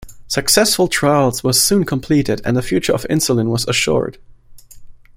Successful 0.25 0.87
trials 0.87 1.43
were 1.43 1.53
soon 1.53 1.83
completed 1.83 2.41
and 2.43 2.57
the 2.57 2.63
future 2.63 2.91
of 2.91 3.05
insulin 3.07 3.49
was 3.51 3.67
assured. 3.67 4.17